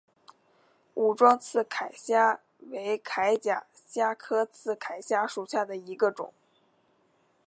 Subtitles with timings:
[0.95, 2.39] 武装刺铠虾
[2.71, 6.33] 为铠甲虾科刺铠虾属下的一个种。